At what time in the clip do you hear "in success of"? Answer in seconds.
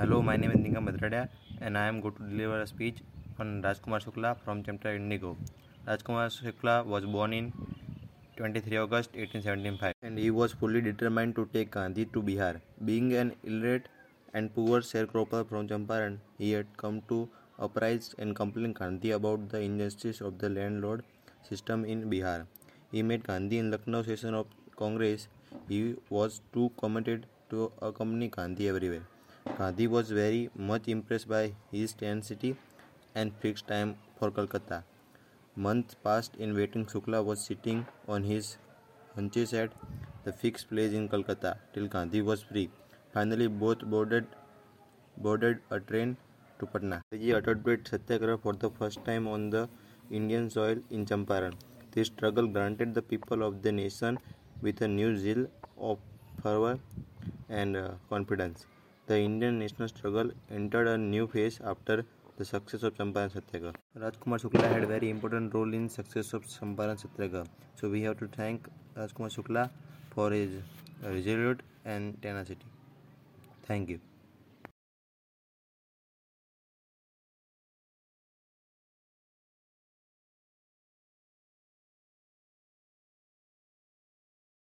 65.72-66.44